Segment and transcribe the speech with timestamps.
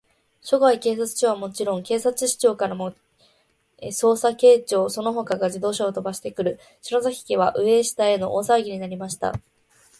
[0.41, 2.95] 所轄警察署からはもちろん、警視庁からも、
[3.79, 9.35] 捜査係長その他が自動車をとばしてくる、篠崎家は、上を下への大さわぎになりました。